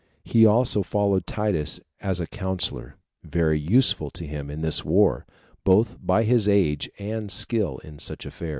He 0.25 0.47
also 0.47 0.81
followed 0.81 1.27
Titus 1.27 1.79
as 1.99 2.19
a 2.19 2.25
counselor, 2.25 2.95
very 3.23 3.59
useful 3.59 4.09
to 4.09 4.25
him 4.25 4.49
in 4.49 4.61
this 4.61 4.83
war, 4.83 5.27
both 5.63 5.95
by 6.03 6.23
his 6.23 6.47
age 6.49 6.89
and 6.97 7.31
skill 7.31 7.77
in 7.83 7.99
such 7.99 8.25
affairs. 8.25 8.49